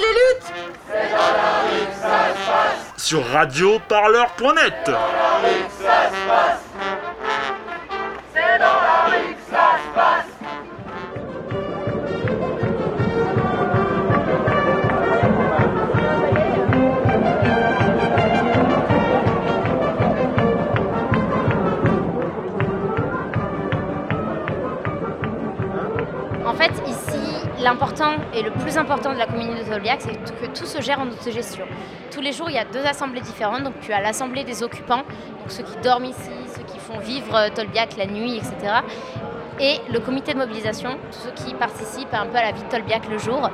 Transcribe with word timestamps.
les 0.00 0.14
luttes. 0.20 0.52
Sur 2.96 3.26
radioparleur.net 3.32 4.90
et 28.34 28.42
le 28.42 28.50
plus 28.50 28.76
important 28.78 29.12
de 29.12 29.18
la 29.18 29.26
communauté 29.26 29.64
de 29.64 29.68
Tolbiac, 29.68 30.00
c'est 30.00 30.12
que 30.12 30.46
tout 30.58 30.66
se 30.66 30.80
gère 30.80 31.00
en 31.00 31.08
autogestion. 31.08 31.64
Tous 32.10 32.20
les 32.20 32.32
jours, 32.32 32.48
il 32.50 32.54
y 32.54 32.58
a 32.58 32.64
deux 32.64 32.84
assemblées 32.84 33.20
différentes. 33.20 33.62
Donc, 33.62 33.74
tu 33.80 33.92
as 33.92 34.00
l'assemblée 34.00 34.44
des 34.44 34.62
occupants, 34.62 34.98
donc 35.40 35.48
ceux 35.50 35.62
qui 35.62 35.76
dorment 35.82 36.06
ici, 36.06 36.30
ceux 36.54 36.62
qui 36.62 36.78
font 36.78 36.98
vivre 36.98 37.34
euh, 37.36 37.48
Tolbiac 37.54 37.96
la 37.96 38.06
nuit, 38.06 38.36
etc. 38.36 38.54
Et 39.60 39.78
le 39.92 40.00
comité 40.00 40.32
de 40.32 40.38
mobilisation, 40.38 40.96
tous 41.12 41.18
ceux 41.18 41.32
qui 41.44 41.54
participent 41.54 42.14
un 42.14 42.26
peu 42.26 42.38
à 42.38 42.42
la 42.42 42.52
vie 42.52 42.62
de 42.62 42.68
Tolbiac 42.68 43.08
le 43.08 43.18
jour, 43.18 43.50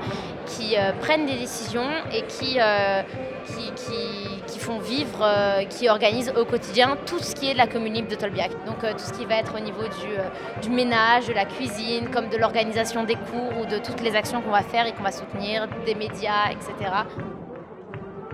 qui 0.46 0.76
euh, 0.76 0.92
prennent 1.00 1.26
des 1.26 1.34
décisions 1.36 1.88
et 2.12 2.22
qui, 2.22 2.58
euh, 2.60 3.02
qui- 3.46 3.72
qui 3.72 4.35
font 4.66 4.78
vivre, 4.80 5.20
euh, 5.22 5.64
qui 5.64 5.88
organisent 5.88 6.32
au 6.36 6.44
quotidien 6.44 6.96
tout 7.06 7.20
ce 7.20 7.34
qui 7.34 7.48
est 7.48 7.52
de 7.52 7.58
la 7.58 7.68
commune 7.68 7.94
libre 7.94 8.08
de 8.08 8.16
Tolbiac. 8.16 8.50
Donc 8.66 8.82
euh, 8.82 8.92
tout 8.92 9.04
ce 9.04 9.12
qui 9.12 9.24
va 9.24 9.36
être 9.36 9.54
au 9.54 9.60
niveau 9.60 9.82
du, 9.82 10.10
euh, 10.18 10.60
du 10.60 10.70
ménage, 10.70 11.28
de 11.28 11.32
la 11.32 11.44
cuisine, 11.44 12.10
comme 12.10 12.28
de 12.28 12.36
l'organisation 12.36 13.04
des 13.04 13.14
cours 13.14 13.60
ou 13.60 13.66
de 13.66 13.78
toutes 13.78 14.00
les 14.02 14.16
actions 14.16 14.42
qu'on 14.42 14.50
va 14.50 14.62
faire 14.62 14.86
et 14.86 14.92
qu'on 14.92 15.04
va 15.04 15.12
soutenir, 15.12 15.68
des 15.84 15.94
médias, 15.94 16.50
etc. 16.50 16.90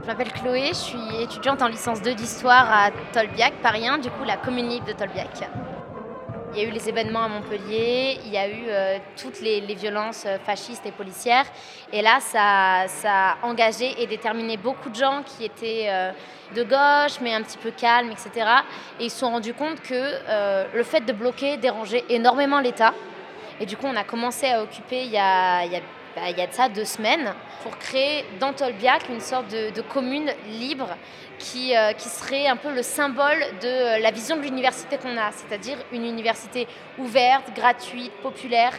Je 0.01 0.07
m'appelle 0.07 0.33
Chloé, 0.33 0.69
je 0.69 0.75
suis 0.75 1.17
étudiante 1.21 1.61
en 1.61 1.69
licence 1.69 2.01
2 2.01 2.15
d'histoire 2.15 2.67
à 2.73 2.91
Tolbiac, 3.13 3.53
Paris 3.63 3.87
1, 3.87 3.99
du 3.99 4.11
coup 4.11 4.25
la 4.25 4.37
commune 4.37 4.69
libre 4.69 4.87
de 4.87 4.93
Tolbiac. 4.93 5.49
Il 6.55 6.61
y 6.61 6.67
a 6.67 6.69
eu 6.69 6.71
les 6.71 6.87
événements 6.87 7.23
à 7.23 7.29
Montpellier, 7.29 8.19
il 8.27 8.31
y 8.31 8.37
a 8.37 8.47
eu 8.47 8.65
euh, 8.69 8.99
toutes 9.17 9.41
les, 9.41 9.61
violences 9.75 10.25
euh, 10.27 10.37
fascistes 10.39 10.85
et 10.85 10.91
policières. 10.91 11.47
Et 11.91 12.03
là, 12.03 12.21
ça, 12.21 12.85
a 13.05 13.39
engagé 13.43 13.95
et 14.03 14.07
déterminé 14.07 14.59
beaucoup 14.59 14.91
de 14.91 14.95
gens 14.95 15.23
qui 15.25 15.47
étaient 15.47 15.87
euh, 15.89 16.13
de 16.55 16.63
gauche, 16.63 17.21
mais 17.23 17.33
un 17.33 17.41
petit 17.41 17.57
peu 17.57 17.71
calmes, 17.71 18.11
etc. 18.11 18.47
Et 19.01 19.05
ils 19.05 19.11
se 19.11 19.21
sont 19.21 19.31
rendus 19.31 19.55
compte 19.55 19.81
que 19.81 20.77
le 20.77 20.83
fait 20.83 21.01
de 21.01 21.15
bloquer 21.15 21.57
dérangeait 21.57 22.05
énormément 22.11 22.61
l'État. 22.61 22.93
Et 23.59 23.65
du 23.65 23.79
coup, 23.79 23.87
on 23.87 23.97
a 23.97 24.05
commencé 24.05 24.47
à 24.51 24.63
occuper 24.63 25.05
il 25.05 25.11
y 25.11 25.19
a, 25.19 25.65
il 25.65 25.73
y 25.73 25.81
bah, 26.15 26.47
de 26.47 26.53
ça 26.53 26.69
deux 26.69 26.85
semaines 26.85 27.33
pour 27.63 27.79
créer 27.79 28.27
dans 28.39 28.53
Tolbiac 28.53 29.09
une 29.09 29.21
sorte 29.21 29.51
de 29.51 29.81
commune 29.81 30.31
libre 30.51 30.89
qui, 31.43 31.77
euh, 31.77 31.93
qui 31.93 32.09
serait 32.09 32.47
un 32.47 32.57
peu 32.57 32.73
le 32.73 32.83
symbole 32.83 33.39
de 33.61 33.67
euh, 33.67 33.99
la 33.99 34.11
vision 34.11 34.37
de 34.37 34.43
l'université 34.43 34.97
qu'on 34.97 35.17
a, 35.19 35.33
c'est-à-dire 35.33 35.77
une 35.93 36.05
université 36.05 36.69
ouverte, 36.99 37.53
gratuite, 37.55 38.13
populaire, 38.23 38.73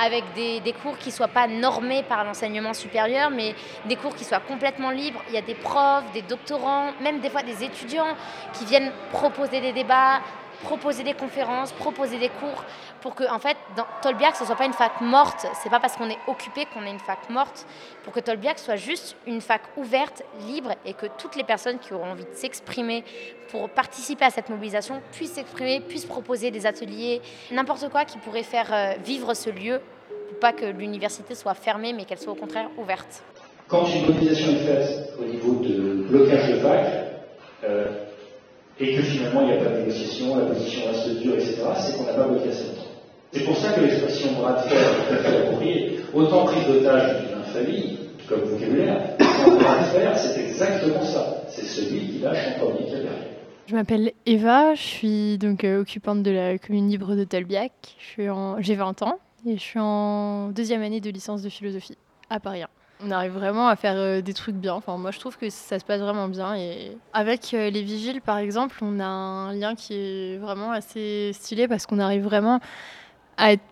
avec 0.00 0.24
des, 0.34 0.60
des 0.60 0.72
cours 0.72 0.98
qui 0.98 1.08
ne 1.08 1.14
soient 1.14 1.28
pas 1.28 1.46
normés 1.46 2.02
par 2.02 2.24
l'enseignement 2.24 2.74
supérieur, 2.74 3.30
mais 3.30 3.54
des 3.86 3.96
cours 3.96 4.14
qui 4.14 4.24
soient 4.24 4.40
complètement 4.40 4.90
libres. 4.90 5.20
Il 5.28 5.34
y 5.34 5.38
a 5.38 5.42
des 5.42 5.54
profs, 5.54 6.04
des 6.12 6.22
doctorants, 6.22 6.92
même 7.00 7.20
des 7.20 7.30
fois 7.30 7.42
des 7.42 7.64
étudiants 7.64 8.14
qui 8.52 8.66
viennent 8.66 8.92
proposer 9.10 9.60
des 9.60 9.72
débats, 9.72 10.20
proposer 10.62 11.02
des 11.02 11.14
conférences, 11.14 11.72
proposer 11.72 12.18
des 12.18 12.28
cours, 12.28 12.64
pour 13.00 13.14
que 13.14 13.24
en 13.30 13.38
fait, 13.38 13.56
dans 13.76 13.86
Tolbiac, 14.02 14.36
ce 14.36 14.42
ne 14.42 14.46
soit 14.46 14.56
pas 14.56 14.66
une 14.66 14.72
fac 14.72 15.00
morte. 15.00 15.46
C'est 15.62 15.70
pas 15.70 15.80
parce 15.80 15.96
qu'on 15.96 16.08
est 16.08 16.18
occupé 16.26 16.66
qu'on 16.72 16.84
est 16.84 16.90
une 16.90 16.98
fac 16.98 17.30
morte. 17.30 17.66
Pour 18.04 18.12
que 18.12 18.20
Tolbiac 18.20 18.58
soit 18.58 18.76
juste 18.76 19.16
une 19.26 19.40
fac 19.40 19.62
ouverte, 19.76 20.22
libre, 20.46 20.74
et 20.84 20.94
que 20.94 21.06
toutes 21.18 21.36
les 21.36 21.44
personnes 21.44 21.78
qui 21.78 21.92
auront 21.92 22.10
envie 22.12 22.24
de 22.24 22.34
s'exprimer 22.34 23.04
pour 23.48 23.68
participer 23.70 24.24
à 24.24 24.30
cette 24.30 24.48
mobilisation 24.48 25.00
puissent 25.12 25.32
s'exprimer, 25.32 25.80
puissent 25.80 26.06
proposer 26.06 26.50
des 26.50 26.66
ateliers, 26.66 27.20
n'importe 27.50 27.88
quoi 27.88 28.04
qui 28.04 28.18
pourrait 28.18 28.42
faire 28.42 28.72
euh, 28.72 28.94
vivre 29.02 29.34
ce 29.34 29.50
lieu, 29.50 29.80
pour 30.28 30.38
pas 30.38 30.52
que 30.52 30.66
l'université 30.66 31.34
soit 31.34 31.54
fermée, 31.54 31.92
mais 31.92 32.04
qu'elle 32.04 32.18
soit 32.18 32.32
au 32.32 32.36
contraire 32.36 32.68
ouverte. 32.76 33.22
Quand 33.68 33.86
une 33.86 34.06
mobilisation 34.06 34.50
est 34.50 34.66
faite 34.66 35.12
au 35.18 35.24
niveau 35.24 35.62
de 35.62 36.04
blocage 36.08 36.48
de 36.48 36.56
fac, 36.56 36.86
euh, 37.64 37.86
et 38.80 38.94
que 38.96 39.02
finalement 39.02 39.42
il 39.42 39.46
n'y 39.48 39.52
a 39.52 39.56
pas 39.64 39.70
de 39.70 39.78
négociation, 39.80 40.36
la 40.38 40.46
position 40.46 40.82
reste 40.90 41.20
dure, 41.20 41.34
etc., 41.34 41.56
c'est 41.78 41.96
qu'on 41.96 42.04
n'a 42.04 42.14
pas 42.14 42.24
bloqué 42.28 42.48
assez 42.48 42.64
longtemps. 42.64 42.80
C'est 43.32 43.44
pour 43.44 43.56
ça 43.56 43.72
que 43.72 43.80
l'expression 43.82 44.32
bras 44.32 44.54
de 44.62 44.68
fer 44.68 44.80
tout 45.08 45.14
à 45.14 45.16
fait 45.18 45.36
appropriée. 45.36 46.00
Autant 46.12 46.46
prise 46.46 46.66
d'otage 46.66 47.28
d'une 47.28 47.44
famille, 47.44 47.98
comme 48.28 48.40
vocabulaire, 48.40 49.10
autant 49.46 49.56
bras 49.58 49.78
de 49.78 49.84
fer, 49.84 50.16
c'est 50.18 50.40
exactement 50.40 51.02
ça. 51.02 51.42
C'est 51.48 51.64
celui 51.64 52.00
qui 52.08 52.18
lâche 52.18 52.38
en 52.56 52.64
premier 52.64 52.86
qui. 52.90 53.12
Je 53.66 53.74
m'appelle 53.76 54.10
Eva, 54.26 54.74
je 54.74 54.80
suis 54.82 55.38
donc 55.38 55.62
euh, 55.62 55.80
occupante 55.82 56.24
de 56.24 56.30
la 56.32 56.58
commune 56.58 56.88
libre 56.88 57.14
de 57.14 57.22
en- 58.28 58.60
J'ai 58.60 58.74
20 58.74 59.02
ans 59.02 59.18
et 59.46 59.54
je 59.56 59.60
suis 59.62 59.78
en 59.78 60.48
deuxième 60.48 60.82
année 60.82 61.00
de 61.00 61.08
licence 61.10 61.42
de 61.42 61.48
philosophie 61.48 61.96
à 62.30 62.40
Paris 62.40 62.62
1. 62.62 62.66
On 63.02 63.10
arrive 63.10 63.32
vraiment 63.32 63.68
à 63.68 63.76
faire 63.76 63.94
euh, 63.96 64.20
des 64.20 64.34
trucs 64.34 64.56
bien. 64.56 64.74
Enfin, 64.74 64.96
moi, 64.98 65.10
je 65.10 65.18
trouve 65.18 65.38
que 65.38 65.48
ça 65.48 65.78
se 65.78 65.84
passe 65.84 66.00
vraiment 66.00 66.28
bien. 66.28 66.54
Et 66.54 66.96
avec 67.12 67.54
euh, 67.54 67.70
les 67.70 67.82
vigiles, 67.82 68.20
par 68.20 68.38
exemple, 68.38 68.76
on 68.82 69.00
a 69.00 69.06
un 69.06 69.54
lien 69.54 69.74
qui 69.74 69.94
est 69.94 70.36
vraiment 70.36 70.70
assez 70.70 71.30
stylé 71.32 71.66
parce 71.66 71.86
qu'on 71.86 71.98
arrive 71.98 72.22
vraiment 72.22 72.60
à 73.38 73.52
être 73.52 73.62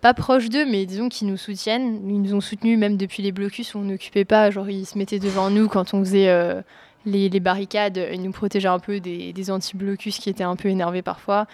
pas 0.00 0.14
proche 0.14 0.48
d'eux, 0.48 0.66
mais 0.66 0.84
disons 0.86 1.08
qu'ils 1.08 1.28
nous 1.28 1.36
soutiennent. 1.36 2.08
Ils 2.08 2.20
nous 2.20 2.34
ont 2.34 2.40
soutenus 2.40 2.78
même 2.78 2.96
depuis 2.96 3.22
les 3.22 3.32
blocus 3.32 3.74
où 3.74 3.78
on 3.78 3.82
n'occupait 3.82 4.26
pas. 4.26 4.50
Genre, 4.50 4.68
ils 4.68 4.86
se 4.86 4.98
mettaient 4.98 5.18
devant 5.18 5.50
nous 5.50 5.68
quand 5.68 5.94
on 5.94 6.00
faisait 6.00 6.28
euh, 6.28 6.60
les, 7.06 7.28
les 7.28 7.40
barricades. 7.40 7.98
Ils 8.12 8.22
nous 8.22 8.32
protégeaient 8.32 8.68
un 8.68 8.78
peu 8.78 9.00
des, 9.00 9.32
des 9.32 9.50
anti-blocus 9.50 10.18
qui 10.18 10.28
étaient 10.28 10.44
un 10.44 10.56
peu 10.56 10.68
énervés 10.68 11.02
parfois. 11.02 11.46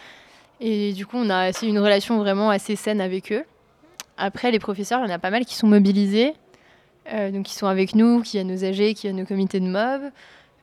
Et 0.61 0.93
du 0.93 1.07
coup, 1.07 1.17
on 1.17 1.31
a 1.31 1.51
une 1.63 1.79
relation 1.79 2.19
vraiment 2.19 2.51
assez 2.51 2.77
saine 2.77 3.01
avec 3.01 3.33
eux. 3.33 3.45
Après, 4.17 4.51
les 4.51 4.59
professeurs, 4.59 5.01
il 5.05 5.09
y 5.09 5.13
en 5.13 5.15
a 5.15 5.19
pas 5.19 5.31
mal 5.31 5.45
qui 5.45 5.55
sont 5.55 5.67
mobilisés. 5.67 6.35
Euh, 7.13 7.31
donc, 7.31 7.45
qui 7.45 7.55
sont 7.55 7.67
avec 7.67 7.95
nous, 7.95 8.23
qui 8.23 8.39
viennent 8.39 8.49
nos 8.49 8.65
AG, 8.65 8.95
qui 8.95 9.03
viennent 9.03 9.17
nos 9.17 9.27
comités 9.27 9.61
de 9.61 9.67
mob. 9.67 10.11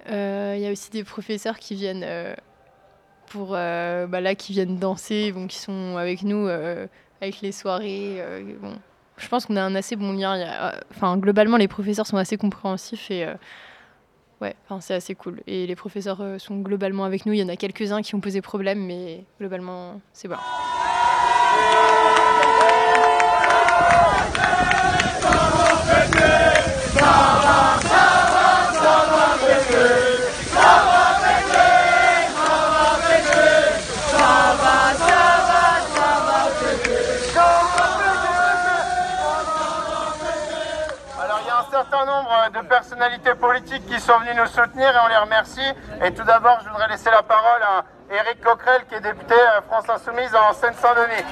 Euh, 0.10 0.56
Il 0.58 0.64
y 0.64 0.68
a 0.68 0.72
aussi 0.72 0.90
des 0.90 1.04
professeurs 1.04 1.60
qui 1.60 1.76
viennent 1.76 2.04
euh, 2.04 2.34
pour 3.28 3.52
bah 3.52 4.20
là 4.20 4.36
qui 4.36 4.52
viennent 4.52 4.78
danser, 4.78 5.32
bon, 5.32 5.48
qui 5.48 5.58
sont 5.58 5.96
avec 5.98 6.24
nous 6.24 6.48
avec 6.48 7.40
les 7.42 7.54
soirées. 7.54 8.22
bon, 8.60 8.74
je 9.16 9.28
pense 9.30 9.46
qu'on 9.46 9.56
a 9.56 9.62
un 9.62 9.76
assez 9.76 9.96
bon 9.96 10.12
lien. 10.12 10.74
Enfin, 10.90 11.16
globalement, 11.18 11.56
les 11.56 11.70
professeurs 11.70 12.06
sont 12.06 12.18
assez 12.18 12.36
compréhensifs 12.36 13.10
et 13.10 13.26
ouais, 14.42 14.54
c'est 14.82 14.96
assez 14.96 15.16
cool. 15.16 15.42
Et 15.48 15.66
les 15.66 15.76
professeurs 15.78 16.22
sont 16.40 16.58
globalement 16.60 17.06
avec 17.06 17.26
nous. 17.26 17.32
Il 17.32 17.40
y 17.40 17.44
en 17.44 17.48
a 17.48 17.56
quelques-uns 17.56 18.02
qui 18.02 18.16
ont 18.16 18.20
posé 18.20 18.42
problème, 18.42 18.86
mais 18.86 19.24
globalement, 19.40 20.02
c'est 20.12 20.28
bon. 20.28 20.36
Un 41.62 41.70
certain 41.70 42.06
nombre 42.06 42.50
de 42.54 42.68
personnalités 42.68 43.36
politiques 43.36 43.86
qui 43.86 44.00
sont 44.00 44.18
venues 44.20 44.34
nous 44.36 44.48
soutenir 44.48 44.90
et 44.90 45.00
on 45.06 45.08
les 45.10 45.18
remercie. 45.18 45.74
Et 46.04 46.12
tout 46.12 46.24
d'abord, 46.24 46.58
je 46.64 46.70
voudrais 46.70 46.88
laisser 46.88 47.12
la 47.12 47.22
parole 47.22 47.62
à 47.62 47.84
Éric 48.14 48.42
Coquerel 48.42 48.82
qui 48.90 48.96
est 48.96 49.02
député 49.02 49.36
euh, 49.36 49.62
France 49.68 49.88
Insoumise 49.88 50.36
en 50.36 50.54
Seine-Saint-Denis. 50.54 51.24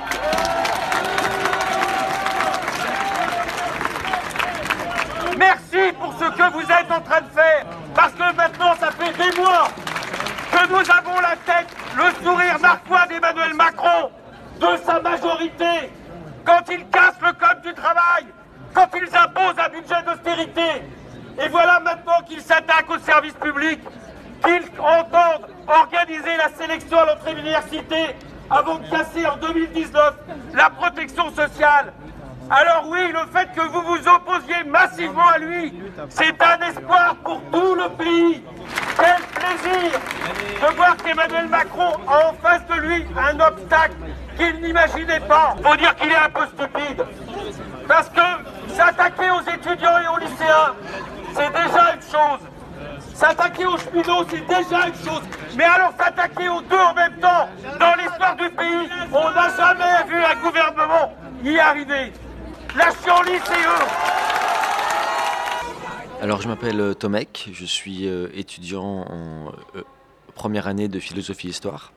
Merci 5.37 5.93
pour 5.93 6.13
ce 6.13 6.25
que 6.25 6.51
vous 6.51 6.71
êtes 6.71 6.91
en 6.91 7.01
train 7.01 7.21
de 7.21 7.29
faire. 7.29 7.65
Parce 7.95 8.11
que 8.11 8.35
maintenant, 8.35 8.75
ça 8.79 8.91
fait 8.91 9.13
des 9.13 9.41
mois 9.41 9.67
que 10.51 10.67
nous 10.67 10.91
avons 10.91 11.19
la 11.21 11.35
tête, 11.37 11.75
le 11.95 12.23
sourire 12.23 12.59
narquois 12.61 13.07
d'Emmanuel 13.07 13.53
Macron, 13.55 14.11
de 14.59 14.77
sa 14.85 14.99
majorité, 14.99 15.91
quand 16.45 16.61
il 16.69 16.87
casse 16.89 17.15
le 17.21 17.33
code 17.33 17.61
du 17.61 17.73
travail, 17.73 18.25
quand 18.73 18.87
ils 18.95 19.15
imposent 19.15 19.59
un 19.59 19.69
budget 19.69 20.03
d'austérité. 20.05 20.83
Et 21.43 21.47
voilà 21.49 21.79
maintenant 21.79 22.21
qu'ils 22.27 22.41
s'attaquent 22.41 22.89
au 22.89 22.99
service 22.99 23.33
public, 23.33 23.79
qu'ils 24.43 24.69
entendent 24.79 25.47
organiser 25.67 26.37
la 26.37 26.49
sélection 26.49 26.99
à 26.99 27.05
l'entrée 27.05 27.31
de 27.31 27.37
l'université 27.37 28.15
avant 28.49 28.79
de 28.79 28.87
casser 28.89 29.25
en 29.25 29.37
2019 29.37 30.13
la 30.53 30.69
protection 30.69 31.29
sociale. 31.31 31.93
Alors 32.49 32.85
oui, 32.87 33.11
le 33.11 33.25
fait 33.31 33.47
que 33.55 33.61
vous 33.61 33.81
vous 33.81 34.07
opposiez 34.07 34.63
massivement 34.65 35.27
à 35.27 35.37
lui, 35.37 35.73
c'est 36.09 36.35
un 36.41 36.67
espoir 36.67 37.15
pour 37.23 37.41
tout 37.51 37.75
le 37.75 37.89
pays. 37.89 38.43
Quel 38.97 39.21
plaisir 39.35 39.99
de 40.61 40.75
voir 40.75 40.97
qu'Emmanuel 40.97 41.47
Macron 41.47 41.93
a 42.07 42.29
en 42.29 42.33
face 42.33 42.65
de 42.67 42.81
lui 42.81 43.05
un 43.17 43.39
obstacle 43.39 43.95
qu'il 44.35 44.61
n'imaginait 44.61 45.19
pas. 45.21 45.55
Faut 45.63 45.75
dire 45.75 45.95
qu'il 45.95 46.11
est 46.11 46.15
un 46.15 46.29
peu 46.29 46.45
stupide. 46.47 47.05
Parce 47.87 48.09
que 48.09 48.73
s'attaquer 48.73 49.29
aux 49.31 49.41
étudiants 49.41 49.99
et 49.99 50.07
aux 50.07 50.19
lycéens, 50.19 50.73
chose. 52.11 52.39
S'attaquer 53.13 53.65
aux 53.65 53.77
cheminots, 53.77 54.25
c'est 54.29 54.47
déjà 54.47 54.87
une 54.87 54.95
chose. 54.95 55.21
Mais 55.55 55.65
alors 55.65 55.91
s'attaquer 55.99 56.49
aux 56.49 56.61
deux 56.61 56.79
en 56.79 56.93
même 56.93 57.17
temps, 57.19 57.49
dans 57.79 57.93
l'histoire 57.95 58.35
du 58.35 58.49
pays, 58.49 58.89
on 59.11 59.29
n'a 59.31 59.49
jamais 59.55 60.07
vu 60.07 60.23
un 60.23 60.35
gouvernement 60.35 61.13
y 61.43 61.59
arriver. 61.59 62.13
Alors 66.21 66.41
je 66.41 66.47
m'appelle 66.47 66.81
euh, 66.81 66.93
Tomek, 66.93 67.49
je 67.53 67.65
suis 67.65 68.07
euh, 68.07 68.27
étudiant 68.33 69.05
en 69.09 69.53
euh, 69.75 69.83
première 70.35 70.67
année 70.67 70.87
de 70.87 70.99
philosophie-histoire 70.99 71.93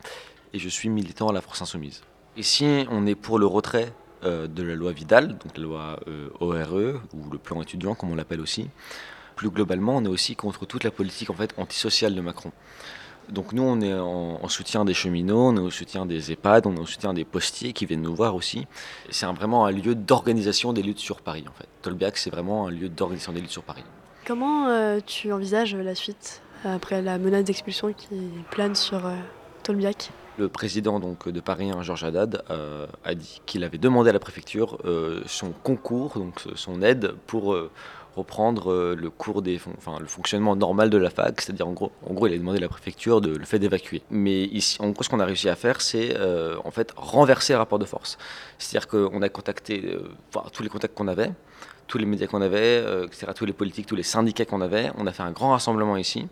et 0.53 0.59
je 0.59 0.69
suis 0.69 0.89
militant 0.89 1.29
à 1.29 1.33
la 1.33 1.41
France 1.41 1.61
Insoumise. 1.61 2.03
Ici, 2.37 2.87
on 2.91 3.07
est 3.07 3.15
pour 3.15 3.39
le 3.39 3.47
retrait 3.47 3.93
de 4.23 4.63
la 4.63 4.77
loi 4.77 4.93
Vidal, 4.93 5.37
donc 5.39 5.57
la 5.57 5.63
loi 5.65 6.01
ORE, 6.39 7.01
ou 7.13 7.31
le 7.31 7.39
plan 7.39 7.61
étudiant 7.61 7.97
comme 7.97 8.13
on 8.13 8.15
l'appelle 8.15 8.41
aussi. 8.41 8.71
Plus 9.35 9.51
globalement, 9.51 9.97
on 9.97 10.05
est 10.05 10.09
aussi 10.09 10.37
contre 10.37 10.65
toute 10.65 10.85
la 10.85 10.93
politique 10.93 11.29
en 11.31 11.35
fait 11.35 11.53
antisociale 11.57 12.15
de 12.15 12.21
Macron. 12.21 12.53
Donc 13.29 13.53
nous, 13.53 13.63
on 13.63 13.81
est 13.81 13.95
en, 13.95 14.49
soutien 14.49 14.85
des 14.85 14.95
cheminots, 14.95 15.49
on 15.49 15.57
est 15.57 15.61
au 15.61 15.71
soutien 15.71 16.07
des 16.07 16.33
EHPAD, 16.33 16.67
on 16.67 16.77
est 16.77 16.81
au 16.81 16.87
soutien 16.87 17.15
des 17.15 17.25
postiers 17.25 17.73
qui 17.73 17.87
viennent 17.87 18.03
nous 18.03 18.15
voir 18.15 18.35
aussi. 18.35 18.67
C'est 19.11 19.27
vraiment 19.27 19.67
un 19.67 19.71
lieu 19.71 19.95
d'organisation 19.95 20.73
des 20.73 20.83
luttes 20.83 20.99
sur 20.99 21.21
Paris 21.21 21.45
en 21.49 21.53
fait. 21.53 21.69
Tolbiac, 21.83 22.17
c'est 22.17 22.31
vraiment 22.31 22.67
un 22.67 22.71
lieu 22.71 22.89
d'organisation 22.89 23.33
des 23.33 23.41
luttes 23.41 23.51
sur 23.51 23.63
Paris. 23.63 23.85
Comment 24.27 24.69
euh, 24.69 25.01
tu 25.05 25.33
envisages 25.33 25.75
la 25.75 25.95
suite 25.95 26.43
après 26.65 27.03
la 27.03 27.19
menace 27.19 27.45
d'expulsion 27.45 27.93
qui 27.93 28.31
plane 28.51 28.75
sur 28.75 29.07
euh, 29.07 29.17
Tolbiac? 29.63 30.11
Le 30.39 30.49
président 30.49 31.01
donc, 31.01 31.29
de 31.29 31.41
Paris, 31.41 31.71
Georges 31.81 32.05
Haddad, 32.05 32.43
euh, 32.51 32.87
a 33.05 33.15
dit 33.15 33.43
qu'il 33.45 33.65
avait 33.65 33.79
demandé 33.79 34.11
à 34.11 34.13
la 34.13 34.19
préfecture 34.19 34.79
son 35.27 35.53
concours, 35.63 36.15
donc 36.17 36.41
son 36.55 36.81
aide 36.83 37.15
pour 37.27 37.55
reprendre 38.17 38.95
le 38.95 39.11
cours 39.11 39.43
des, 39.43 39.61
enfin, 39.79 39.99
le 39.99 40.07
fonctionnement 40.07 40.57
normal 40.57 40.91
de 40.91 40.99
la 40.99 41.11
fac, 41.11 41.41
c'est-à-dire 41.41 41.67
en 41.67 41.73
gros, 41.73 41.93
en 42.09 42.15
gros, 42.15 42.27
il 42.27 42.35
a 42.35 42.39
demandé 42.39 42.59
à 42.59 42.61
la 42.61 42.69
préfecture 42.69 43.21
de 43.21 43.37
le 43.37 43.45
fait 43.45 43.59
d'évacuer. 43.59 44.03
Mais 44.11 44.45
ici, 44.45 44.77
en 44.81 44.91
gros, 44.91 45.03
ce 45.03 45.09
qu'on 45.09 45.21
a 45.21 45.25
réussi 45.25 45.49
à 45.49 45.57
faire, 45.57 45.81
c'est 45.81 46.17
en 46.65 46.71
fait 46.71 46.93
renverser 46.97 47.53
le 47.53 47.59
rapport 47.59 47.79
de 47.79 47.85
force. 47.85 48.19
C'est-à-dire 48.59 48.89
qu'on 48.89 49.23
a 49.23 49.29
contacté, 49.29 49.97
tous 50.53 50.63
les 50.63 50.69
contacts 50.69 50.95
qu'on 50.95 51.09
avait, 51.09 51.31
tous 51.93 51.99
les 51.99 52.07
médias 52.07 52.27
qu'on 52.27 52.41
avait, 52.41 52.59
euh, 52.59 53.07
etc., 53.07 53.27
tous 53.35 53.45
les 53.45 53.53
politiques, 53.53 53.87
tous 53.87 53.97
les 53.97 54.03
syndicats 54.03 54.47
qu'on 54.47 54.63
avait. 54.63 54.91
On 54.97 55.07
a 55.07 55.13
fait 55.13 55.23
un 55.23 55.31
grand 55.31 55.51
rassemblement 55.51 55.99
ici. 55.99 56.27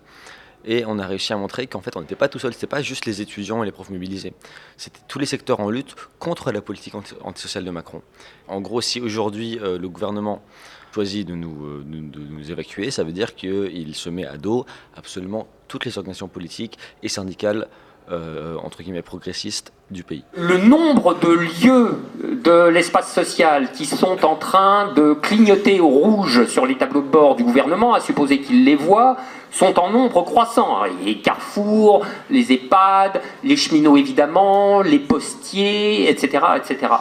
Et 0.64 0.84
on 0.86 0.98
a 0.98 1.06
réussi 1.06 1.34
à 1.34 1.36
montrer 1.36 1.66
qu'en 1.66 1.82
fait, 1.82 1.96
on 1.96 2.00
n'était 2.00 2.16
pas 2.16 2.28
tout 2.28 2.38
seul, 2.38 2.52
ce 2.52 2.56
n'était 2.56 2.66
pas 2.66 2.80
juste 2.80 3.04
les 3.04 3.20
étudiants 3.20 3.62
et 3.62 3.66
les 3.66 3.72
profs 3.72 3.90
mobilisés. 3.90 4.32
C'était 4.78 5.00
tous 5.06 5.18
les 5.18 5.26
secteurs 5.26 5.60
en 5.60 5.68
lutte 5.68 5.94
contre 6.18 6.50
la 6.50 6.62
politique 6.62 6.94
antisociale 7.22 7.64
de 7.64 7.70
Macron. 7.70 8.00
En 8.48 8.62
gros, 8.62 8.80
si 8.80 9.00
aujourd'hui 9.00 9.58
euh, 9.62 9.78
le 9.78 9.88
gouvernement 9.90 10.42
choisit 10.92 11.26
de 11.26 11.34
nous, 11.34 11.66
euh, 11.66 11.84
nous 11.84 12.50
évacuer, 12.50 12.90
ça 12.90 13.04
veut 13.04 13.12
dire 13.12 13.34
qu'il 13.34 13.94
se 13.94 14.10
met 14.10 14.26
à 14.26 14.36
dos 14.36 14.66
absolument 14.94 15.48
toutes 15.68 15.84
les 15.84 15.98
organisations 15.98 16.28
politiques 16.28 16.78
et 17.02 17.08
syndicales 17.08 17.68
euh, 18.12 18.56
entre 18.62 18.82
guillemets 18.82 19.02
progressistes 19.02 19.72
du 19.90 20.02
pays. 20.02 20.24
Le 20.36 20.58
nombre 20.58 21.14
de 21.14 21.28
lieux 21.28 21.96
de 22.22 22.68
l'espace 22.68 23.12
social 23.12 23.70
qui 23.72 23.86
sont 23.86 24.24
en 24.24 24.36
train 24.36 24.92
de 24.94 25.14
clignoter 25.14 25.80
au 25.80 25.88
rouge 25.88 26.46
sur 26.46 26.66
les 26.66 26.76
tableaux 26.76 27.02
de 27.02 27.08
bord 27.08 27.36
du 27.36 27.44
gouvernement, 27.44 27.94
à 27.94 28.00
supposer 28.00 28.40
qu'ils 28.40 28.64
les 28.64 28.74
voient, 28.74 29.16
sont 29.50 29.78
en 29.78 29.90
nombre 29.90 30.22
croissant. 30.22 30.78
Les 31.04 31.18
carrefours, 31.18 32.04
les 32.30 32.52
EHPAD, 32.52 33.20
les 33.44 33.56
cheminots 33.56 33.96
évidemment, 33.96 34.82
les 34.82 34.98
postiers, 34.98 36.10
etc. 36.10 36.44
etc. 36.56 36.92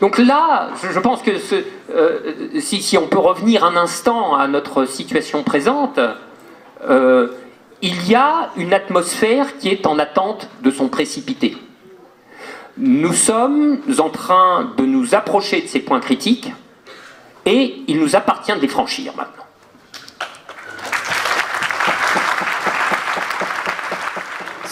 Donc 0.00 0.18
là, 0.18 0.70
je 0.92 1.00
pense 1.00 1.22
que 1.22 1.30
euh, 1.94 2.18
si, 2.60 2.82
si, 2.82 2.96
on 2.96 3.06
peut 3.06 3.18
revenir 3.18 3.64
un 3.64 3.76
instant 3.76 4.34
à 4.34 4.46
notre 4.46 4.84
situation 4.84 5.42
présente, 5.42 5.98
euh, 6.88 7.28
il 7.82 8.08
y 8.08 8.14
a 8.14 8.50
une 8.56 8.72
atmosphère 8.72 9.58
qui 9.58 9.68
est 9.68 9.86
en 9.86 9.98
attente 9.98 10.48
de 10.62 10.70
son 10.70 10.88
précipité. 10.88 11.56
Nous 12.76 13.12
sommes 13.12 13.80
en 13.98 14.08
train 14.08 14.72
de 14.76 14.84
nous 14.84 15.14
approcher 15.14 15.62
de 15.62 15.66
ces 15.66 15.80
points 15.80 16.00
critiques 16.00 16.52
et 17.44 17.82
il 17.88 17.98
nous 17.98 18.14
appartient 18.14 18.54
de 18.54 18.60
les 18.60 18.68
franchir 18.68 19.14
maintenant. 19.16 19.47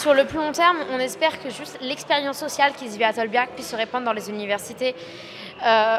Sur 0.07 0.13
le 0.13 0.23
plus 0.23 0.37
long 0.37 0.53
terme, 0.53 0.77
on 0.93 0.99
espère 0.99 1.37
que 1.37 1.49
juste 1.49 1.79
l'expérience 1.81 2.37
sociale 2.37 2.71
qui 2.71 2.89
se 2.89 2.97
vit 2.97 3.03
à 3.03 3.11
Tolbiac 3.11 3.49
puisse 3.55 3.71
se 3.71 3.75
répandre 3.75 4.05
dans 4.05 4.13
les 4.13 4.29
universités. 4.29 4.95
Euh, 5.65 5.97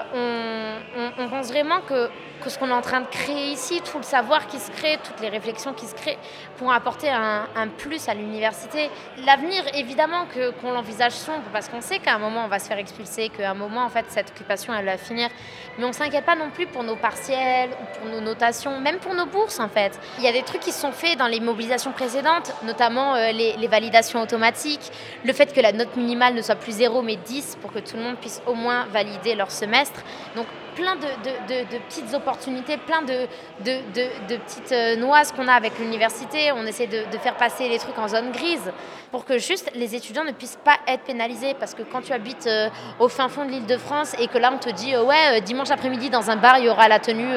on 1.19 1.28
pense 1.28 1.49
vraiment 1.49 1.82
que 1.82 2.08
ce 2.49 2.58
qu'on 2.58 2.69
est 2.69 2.72
en 2.72 2.81
train 2.81 3.00
de 3.00 3.06
créer 3.06 3.50
ici, 3.50 3.81
tout 3.81 3.99
le 3.99 4.05
savoir 4.05 4.46
qui 4.46 4.58
se 4.58 4.70
crée, 4.70 4.99
toutes 5.02 5.20
les 5.20 5.28
réflexions 5.28 5.72
qui 5.72 5.87
se 5.87 5.94
créent, 5.94 6.19
pourront 6.56 6.70
apporter 6.70 7.08
un, 7.08 7.69
plus 7.76 8.08
à 8.08 8.14
l'université. 8.14 8.90
L'avenir, 9.26 9.62
évidemment, 9.75 10.26
que, 10.34 10.50
qu'on 10.50 10.72
l'envisage 10.72 11.12
sombre, 11.12 11.43
parce 11.52 11.69
qu'on 11.69 11.81
sait 11.81 11.99
qu'à 11.99 12.14
un 12.14 12.19
moment, 12.19 12.44
on 12.44 12.49
va 12.49 12.58
se 12.58 12.69
faire 12.69 12.78
expulser, 12.78 13.28
qu'à 13.28 13.50
un 13.50 13.55
moment, 13.55 13.84
en 13.84 13.88
fait, 13.88 14.06
cette 14.08 14.31
occupation, 14.31 14.72
elle 14.75 14.84
va 14.84 14.96
finir. 14.96 15.28
Mais 15.78 15.84
on 15.84 15.88
ne 15.88 15.93
s'inquiète 15.93 16.25
pas 16.25 16.37
non 16.37 16.50
plus 16.50 16.66
pour 16.66 16.82
nos 16.82 16.96
partiels, 16.96 17.70
ou 17.70 17.99
pour 17.99 18.08
nos 18.08 18.20
notations, 18.20 18.81
même 18.81 18.99
pour 18.99 19.14
nos 19.14 19.26
bourses, 19.26 19.60
en 19.60 19.69
fait. 19.69 19.99
Il 20.19 20.25
y 20.25 20.28
a 20.28 20.32
des 20.32 20.43
trucs 20.43 20.60
qui 20.60 20.72
se 20.72 20.81
sont 20.81 20.93
faits 20.93 21.19
dans 21.19 21.26
les 21.26 21.40
mobilisations 21.40 21.93
précédentes, 21.93 22.52
notamment 22.64 23.14
euh, 23.14 23.32
les 23.32 23.69
validations 23.69 23.98
automatiques, 24.23 24.93
le 25.25 25.33
fait 25.33 25.53
que 25.53 25.61
la 25.61 25.73
note 25.73 25.97
minimale 25.97 26.35
ne 26.35 26.43
soit 26.43 26.56
plus 26.56 26.73
0, 26.73 27.03
mais 27.03 27.17
10, 27.17 27.59
pour 27.61 27.73
que 27.73 27.79
tout 27.79 27.97
le 27.97 28.03
monde 28.03 28.17
puisse 28.17 28.41
au 28.47 28.55
moins 28.55 28.87
valider 28.93 29.35
leur 29.35 29.50
semestre. 29.50 30.03
Plein 30.79 30.95
de, 30.95 31.79
petites 31.89 32.15
opportunités, 32.15 32.77
plein 32.77 33.03
de, 33.03 33.27
petites 34.37 34.73
euh, 34.73 34.97
noises 34.97 35.33
qu'on 35.33 35.49
a 35.49 35.53
avec 35.53 35.77
l'université. 35.79 36.53
On 36.53 36.65
essaie 36.67 36.87
de, 36.87 37.19
faire 37.19 37.37
passer 37.37 37.69
les 37.69 37.79
trucs 37.79 37.99
en 37.99 38.07
zone 38.07 38.31
grise 38.31 38.73
pour 39.11 39.25
que 39.25 39.39
juste 39.39 39.73
les 39.75 39.97
étudiants 39.97 40.25
ne 40.25 40.31
puissent 40.31 40.59
pas 40.65 40.77
être 40.87 41.03
pénalisés. 41.03 41.55
Parce 41.59 41.75
que 41.75 41.83
quand 41.83 42.03
tu 42.03 42.13
habites 42.13 42.47
euh, 42.47 42.69
au 43.01 43.09
fin 43.09 43.29
fond 43.29 43.45
de 43.45 43.51
l'île 43.51 43.67
de 43.67 43.77
France 43.77 44.15
et 44.21 44.29
que 44.29 44.39
là 44.39 44.53
on 44.55 44.59
te 44.59 44.71
dit 44.71 44.95
euh, 44.95 45.03
ouais 45.03 45.41
dimanche 45.41 45.71
après-midi 45.71 46.11
dans 46.11 46.31
un 46.31 46.37
bar 46.37 46.59
il 46.59 46.67
y 46.67 46.69
aura 46.69 46.87
la 46.87 47.01
tenue 47.01 47.35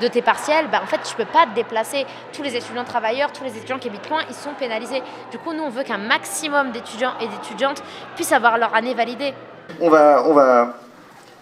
de 0.00 0.08
tes 0.08 0.20
partiels, 0.20 0.68
bah, 0.70 0.80
en 0.82 0.86
fait 0.86 1.00
tu 1.02 1.14
peux 1.16 1.24
pas 1.24 1.46
te 1.46 1.54
déplacer. 1.54 2.04
Tous 2.34 2.42
les 2.42 2.54
étudiants 2.54 2.84
travailleurs, 2.84 3.32
tous 3.32 3.44
les 3.44 3.56
étudiants 3.56 3.78
qui 3.78 3.88
habitent 3.88 4.10
loin, 4.10 4.20
ils 4.28 4.34
sont 4.34 4.52
pénalisés. 4.58 5.02
Du 5.30 5.38
coup 5.38 5.54
nous 5.54 5.62
on 5.62 5.70
veut 5.70 5.84
qu'un 5.84 5.98
maximum 5.98 6.70
d'étudiants 6.72 7.14
et 7.20 7.28
d'étudiantes 7.28 7.82
puissent 8.14 8.32
avoir 8.32 8.58
leur 8.58 8.74
année 8.74 8.94
validée. 8.94 9.32
On 9.80 9.88
va, 9.88 10.22
on 10.26 10.34
va 10.34 10.74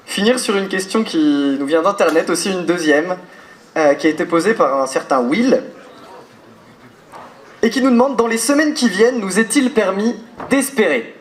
finir 0.06 0.38
sur 0.38 0.56
une 0.56 0.68
question 0.68 1.04
qui 1.04 1.56
nous 1.58 1.66
vient 1.66 1.82
d'Internet, 1.82 2.30
aussi 2.30 2.50
une 2.50 2.66
deuxième, 2.66 3.16
euh, 3.76 3.94
qui 3.94 4.06
a 4.06 4.10
été 4.10 4.26
posée 4.26 4.54
par 4.54 4.80
un 4.82 4.86
certain 4.86 5.20
Will, 5.20 5.62
et 7.62 7.70
qui 7.70 7.80
nous 7.80 7.90
demande, 7.90 8.16
dans 8.16 8.26
les 8.26 8.38
semaines 8.38 8.74
qui 8.74 8.88
viennent, 8.88 9.20
nous 9.20 9.38
est-il 9.38 9.70
permis 9.70 10.16
d'espérer? 10.50 11.14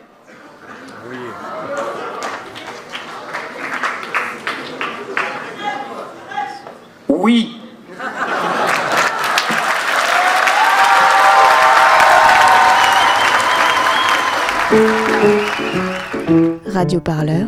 Oui. 7.07 7.57
Radio 16.65 16.99
Parleur 17.01 17.47